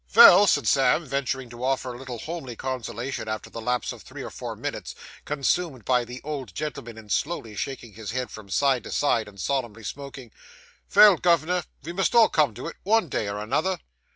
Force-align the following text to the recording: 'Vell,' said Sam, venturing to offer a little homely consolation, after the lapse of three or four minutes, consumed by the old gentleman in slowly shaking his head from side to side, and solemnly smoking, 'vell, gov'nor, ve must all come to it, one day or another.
'Vell,' 0.09 0.47
said 0.47 0.67
Sam, 0.67 1.05
venturing 1.05 1.47
to 1.51 1.63
offer 1.63 1.93
a 1.93 1.95
little 1.99 2.17
homely 2.17 2.55
consolation, 2.55 3.27
after 3.27 3.51
the 3.51 3.61
lapse 3.61 3.91
of 3.93 4.01
three 4.01 4.23
or 4.23 4.31
four 4.31 4.55
minutes, 4.55 4.95
consumed 5.25 5.85
by 5.85 6.05
the 6.05 6.19
old 6.23 6.55
gentleman 6.55 6.97
in 6.97 7.07
slowly 7.07 7.53
shaking 7.55 7.93
his 7.93 8.09
head 8.09 8.31
from 8.31 8.49
side 8.49 8.83
to 8.85 8.91
side, 8.91 9.27
and 9.27 9.39
solemnly 9.39 9.83
smoking, 9.83 10.31
'vell, 10.89 11.17
gov'nor, 11.17 11.65
ve 11.83 11.91
must 11.91 12.15
all 12.15 12.29
come 12.29 12.55
to 12.55 12.65
it, 12.65 12.77
one 12.81 13.09
day 13.09 13.27
or 13.29 13.37
another. 13.37 13.77